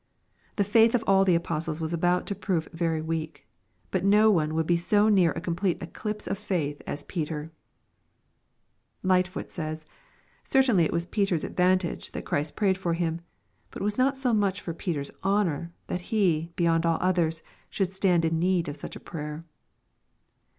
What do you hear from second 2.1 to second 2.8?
to prove